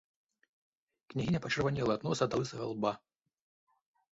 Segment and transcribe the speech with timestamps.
[1.13, 2.91] Княгіня пачырванела ад носа да лысага лба.